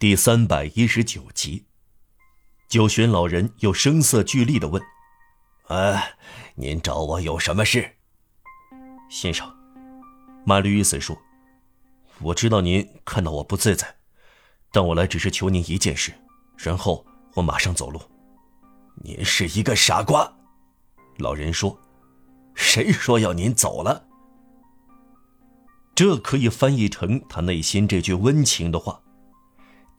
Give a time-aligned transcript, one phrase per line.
[0.00, 1.66] 第三百一十九集。
[2.70, 4.82] 九旬老人又声色俱厉的问
[5.68, 6.14] ：“哎，
[6.54, 7.96] 您找我有什么事？”
[9.10, 9.54] 先生，
[10.46, 11.14] 马吕伊斯说
[12.22, 13.96] ：“我知道您看到我不自在，
[14.72, 16.14] 但我来只是求您一件事，
[16.56, 17.04] 然后
[17.34, 18.00] 我马上走路。”
[19.04, 20.32] 您是一个傻瓜，
[21.18, 21.78] 老人说
[22.56, 24.08] ：“谁说要您走了？”
[25.94, 29.02] 这可以翻译成他内心这句温情的话：“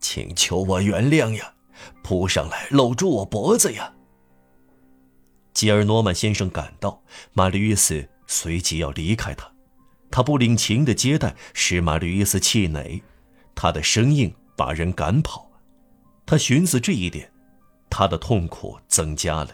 [0.02, 1.54] 请求我原谅呀，
[2.04, 3.94] 扑上来搂住我脖子呀。”
[5.54, 9.50] 吉尔诺曼先生赶到马吕伊斯随即要离开他，
[10.10, 13.02] 他不领情的接待使马吕伊斯气馁，
[13.54, 15.50] 他的生硬把人赶跑。
[16.26, 17.30] 他寻思这一点。
[17.94, 19.50] 他的痛苦增加了，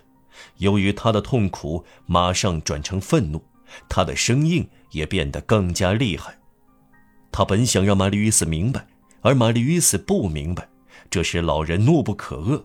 [0.59, 3.43] 由于他的痛苦马上转成愤怒，
[3.89, 6.39] 他的声音也变得更加厉害。
[7.33, 8.87] 他本想让玛丽·伊斯明白，
[9.29, 10.67] 而玛丽·伊斯不明白，
[11.11, 12.63] 这使老人怒不可遏。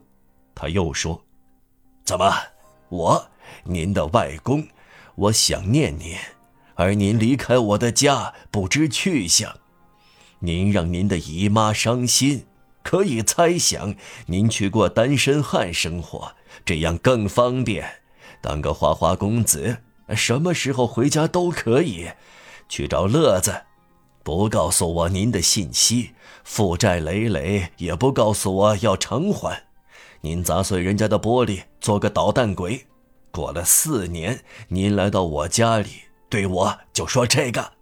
[0.55, 1.21] 他又说
[2.05, 2.33] ：“怎么，
[2.87, 3.27] 我，
[3.65, 4.65] 您的外公，
[5.15, 6.15] 我想念您，
[6.75, 9.57] 而您离开我的家不知去向，
[10.39, 12.45] 您让您的姨妈伤心。”
[12.81, 13.95] 可以猜想，
[14.27, 17.85] 您去过单身汉生活，这样更方便。
[18.39, 19.79] 当个花花公子，
[20.15, 22.09] 什么时候回家都可以。
[22.69, 23.63] 去找乐子，
[24.23, 26.11] 不告诉我您的信息，
[26.43, 29.63] 负债累累，也不告诉我要偿还。
[30.21, 32.85] 您砸碎人家的玻璃，做个捣蛋鬼。
[33.31, 35.89] 过了四年，您来到我家里，
[36.29, 37.73] 对我就说这个。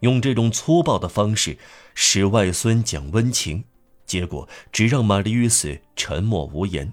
[0.00, 1.58] 用这种粗暴的方式
[1.94, 3.62] 使外孙讲温情，
[4.06, 6.90] 结果只让玛丽·与斯沉默无言。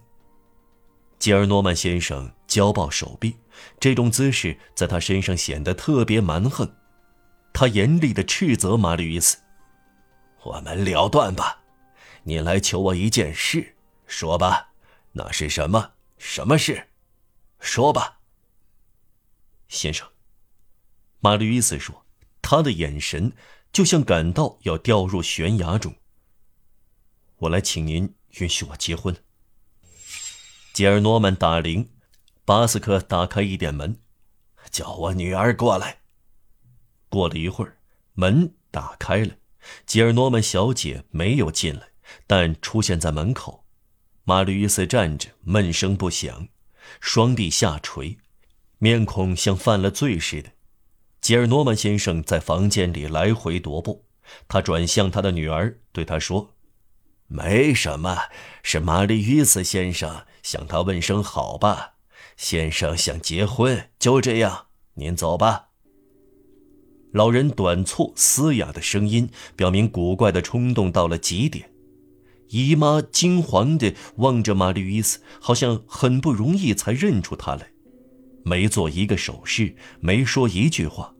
[1.18, 3.38] 吉尔诺曼先生交抱手臂，
[3.80, 6.70] 这种姿势在他身上显得特别蛮横。
[7.54, 9.38] 他严厉地斥责玛丽·与斯
[10.48, 11.62] ：“我们了断吧，
[12.23, 14.70] 你来求我一件事，说吧，
[15.12, 15.92] 那是什么？
[16.17, 16.88] 什么事？
[17.59, 18.20] 说吧。”
[19.67, 20.08] 先生，
[21.20, 22.04] 玛丽·与斯说。
[22.49, 23.33] 他的眼神
[23.73, 25.94] 就像感到要掉入悬崖中。
[27.39, 29.14] 我来请您允许我结婚。
[30.71, 31.89] 吉尔诺曼打铃，
[32.45, 34.00] 巴斯克打开一点门，
[34.71, 36.00] 叫我女儿过来。
[37.10, 37.77] 过了一会儿，
[38.14, 39.36] 门打开了，
[39.86, 41.89] 吉尔诺曼小姐没有进来，
[42.26, 43.66] 但出现在门口。
[44.23, 46.50] 玛丽伊斯站着，闷声不响，
[47.00, 48.17] 双臂下垂，
[48.77, 50.50] 面孔像犯了罪似的。
[51.22, 54.06] 吉尔诺曼先生在房间里来回踱步，
[54.48, 56.56] 他转向他的女儿，对她说
[57.27, 58.23] ：“没什么，
[58.64, 61.95] 是玛丽·伊斯先生向他问声好吧。
[62.36, 65.67] 先生想结婚，就这样，您走吧。”
[67.17, 71.67] 老人短促嘶哑的声音表明古怪的冲动到了极点。
[72.50, 77.72] 姨妈惊惶地望着玛丽·伊斯，好像很不容易才认出她来，
[78.44, 81.11] 没做一个手势，没说一句话。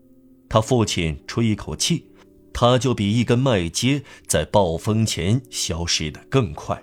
[0.48, 2.06] 他父亲吹一口气，
[2.54, 6.80] 他就比一根麦秸在暴风前消失的更快。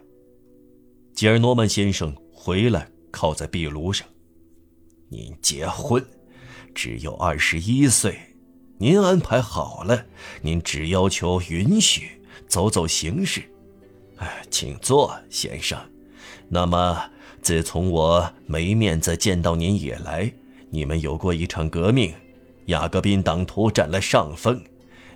[1.15, 4.09] 吉尔诺曼先生回来，靠在壁炉上。
[5.09, 6.05] 您结婚，
[6.75, 8.19] 只有二十一岁，
[8.85, 10.05] 您安排好了，
[10.43, 13.43] 您只要求允许，走走形式。
[14.19, 15.79] 哎，请坐，先生。
[16.51, 17.03] 那么，
[17.41, 20.31] 自从我没面子见到您以来，
[20.69, 22.13] 你们有过一场革命。
[22.67, 24.63] 雅各宾党徒占了上风，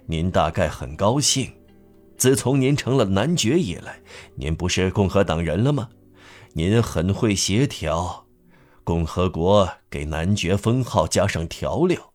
[0.06, 1.52] 您大概很高兴。
[2.16, 4.00] 自从您成了男爵以来，
[4.34, 5.90] 您不是共和党人了吗？
[6.54, 8.24] 您很会协调，
[8.82, 12.14] 共和国给男爵封号加上调料。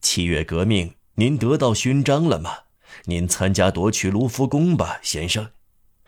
[0.00, 2.58] 七月革命，您得到勋章了吗？
[3.04, 5.50] 您参加夺取卢浮宫吧，先生。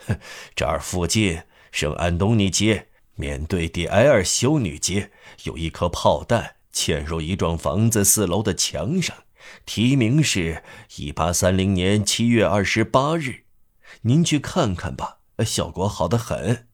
[0.54, 5.12] 这儿附近圣安东尼街，面对第埃尔修女街，
[5.44, 6.56] 有一颗炮弹。
[6.72, 9.14] 嵌入一幢房子四楼的墙上，
[9.66, 10.64] 题名是
[10.96, 13.44] “一八三零年七月二十八日”，
[14.02, 16.66] 您去看看吧，效果好得很。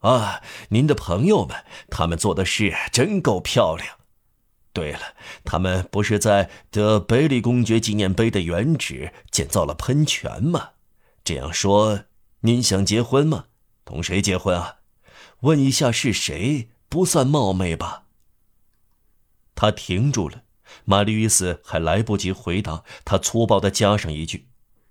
[0.00, 3.96] 啊，您的朋友们，他们做的事真够漂亮。
[4.74, 10.70] 对了，他们不是在德贝利公爵纪念碑的原址建造了喷泉吗？
[11.22, 12.06] 这样说，
[12.40, 13.46] 您想结婚吗？
[13.84, 14.78] 同谁结婚啊？
[15.42, 18.06] 问一下是谁，不算冒昧吧？
[19.54, 20.42] 他停住了，
[20.84, 24.48] 玛丽·与斯还来不及回答，他粗暴地加上一句：“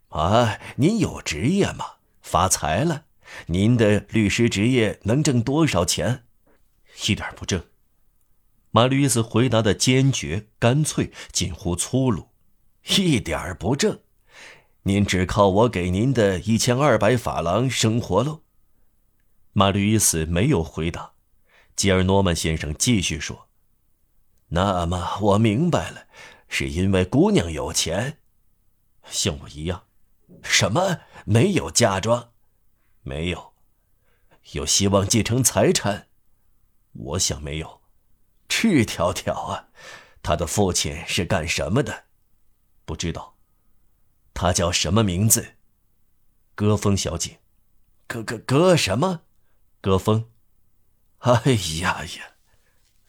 [0.10, 1.96] 啊，您有职业吗？
[2.22, 3.04] 发财了？
[3.48, 6.24] 您的律师职业能挣多少钱？
[7.06, 7.62] 一点不挣。”
[8.76, 12.30] 马吕·斯回答的坚决、干脆，近乎粗鲁
[12.98, 14.00] ：“一点不正？
[14.82, 18.42] 您只靠我给您的一千二百法郎生活喽。
[19.52, 21.12] 马吕斯没有回答。
[21.76, 23.48] 吉尔诺曼先生继续说
[24.50, 26.08] ：“那么我明白了，
[26.48, 28.18] 是因为姑娘有钱，
[29.06, 29.84] 像我一样。
[30.42, 31.02] 什么？
[31.26, 32.32] 没有嫁妆？
[33.04, 33.54] 没有。
[34.54, 36.08] 有希望继承财产？
[36.94, 37.83] 我想没有。
[38.56, 39.70] 赤条条啊！
[40.22, 42.04] 他的父亲是干什么的？
[42.86, 43.36] 不知道。
[44.32, 45.56] 他叫什么名字？
[46.54, 47.40] 戈峰小姐。
[48.06, 49.22] 戈戈戈什么？
[49.82, 50.30] 戈峰。
[51.18, 52.36] 哎呀呀！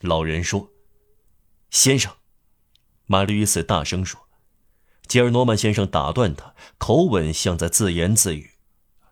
[0.01, 0.71] 老人说
[1.69, 2.11] ：“先生。”
[3.05, 4.27] 马吕斯大声说。
[5.07, 8.53] 吉尔诺曼先生打断他，口吻像在自言自语：“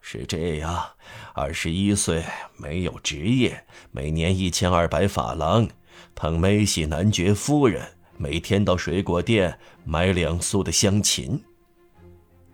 [0.01, 0.97] 是这样，
[1.35, 2.25] 二十一岁，
[2.57, 5.69] 没有职业，每年一千二百法郎，
[6.15, 11.43] 碰梅西男爵夫人，每天到水果店买两束的香芹。”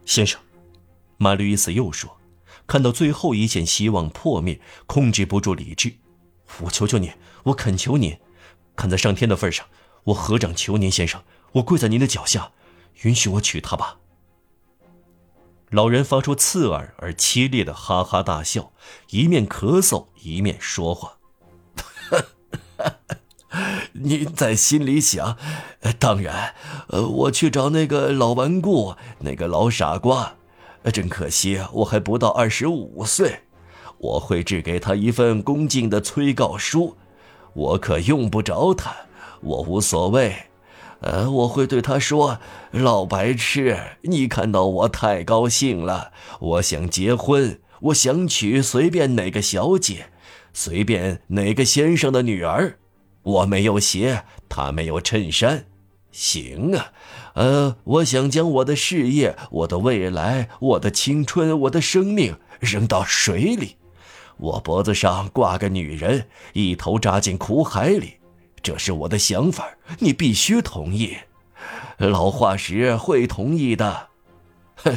[0.05, 0.40] 先生，
[1.17, 2.17] 马吕伊斯又说，
[2.67, 5.93] 看到最后一线希望破灭，控制不住理智。
[6.62, 7.12] 我求求你，
[7.44, 8.19] 我恳求您，
[8.75, 9.67] 看在上天的份上，
[10.05, 12.52] 我合掌求您，先生，我跪在您的脚下，
[13.02, 13.99] 允许我娶她吧。
[15.70, 18.73] 老人发出刺耳而凄厉的哈哈大笑，
[19.11, 21.19] 一面咳嗽一面说话
[24.03, 25.37] ：“您在心里想，
[25.99, 26.55] 当然，
[26.89, 30.35] 呃，我去找那个老顽固，那个老傻瓜，
[30.93, 33.41] 真可惜，我还不到二十五岁。”
[34.00, 36.97] 我会寄给他一份恭敬的催告书，
[37.53, 38.95] 我可用不着他，
[39.41, 40.37] 我无所谓。
[41.01, 42.39] 呃，我会对他说
[42.71, 50.11] ：“老白痴，你看到我太高兴了，我想结婚，我想娶随便哪个小姐，
[50.53, 52.79] 随便哪个先生的女儿。
[53.29, 55.67] 我没有鞋，他没有衬衫，
[56.11, 56.93] 行啊。
[57.35, 63.77] 呃，我想将我的事业、我的未来、我的青春、我的生命扔到水里。”
[64.39, 68.15] 我脖子上挂个女人，一头扎进苦海里，
[68.63, 71.17] 这是我的想法，你必须同意。
[71.99, 74.09] 老化石会同意的。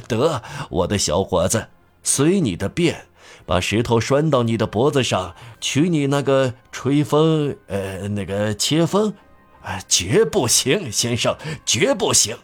[0.07, 1.69] 得，我的小伙子，
[2.03, 3.07] 随你的便，
[3.47, 9.13] 把石头拴到你的脖子上，取你那个吹风，呃，那个切风，
[9.61, 12.35] 啊，绝不行，先生，绝不行，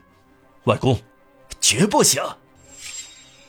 [0.66, 1.02] 外公，
[1.60, 2.22] 绝不行。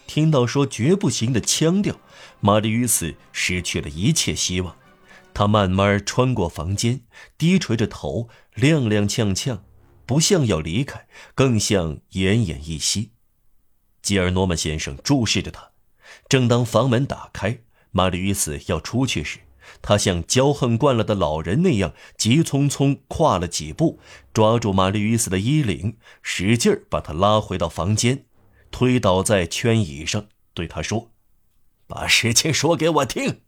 [0.07, 1.95] 听到说绝不行的腔调。
[2.41, 4.75] 玛丽·与斯失去了一切希望，
[5.35, 7.03] 他慢慢穿过房间，
[7.37, 9.59] 低垂着头，踉踉跄跄，
[10.07, 13.11] 不像要离开，更像奄奄一息。
[14.01, 15.73] 吉尔诺曼先生注视着他。
[16.31, 17.59] 正当房门打开，
[17.91, 19.41] 玛丽·与斯要出去时，
[19.81, 23.99] 他像骄横惯了的老人那样，急匆匆跨了几步，
[24.33, 28.25] 抓住玛丽·与斯的衣领，使劲儿把她拉回到房间，
[28.71, 31.11] 推倒在圈椅上，对他说。
[31.87, 33.41] 把事情说给我听。